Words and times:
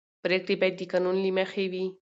پرېکړې 0.23 0.55
باید 0.61 0.75
د 0.77 0.81
قانون 0.91 1.15
له 1.23 1.29
مخې 1.37 1.65
وي 1.71 1.85